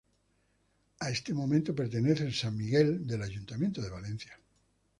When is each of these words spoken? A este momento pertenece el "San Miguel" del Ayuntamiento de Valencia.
A 0.99 1.11
este 1.11 1.31
momento 1.31 1.75
pertenece 1.75 2.23
el 2.25 2.33
"San 2.33 2.57
Miguel" 2.57 3.05
del 3.05 3.21
Ayuntamiento 3.21 3.83
de 3.83 3.91
Valencia. 3.91 4.35